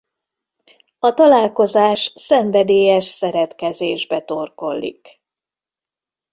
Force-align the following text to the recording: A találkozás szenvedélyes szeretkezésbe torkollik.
A 0.99 1.13
találkozás 1.13 2.11
szenvedélyes 2.15 3.05
szeretkezésbe 3.05 4.21
torkollik. 4.21 5.21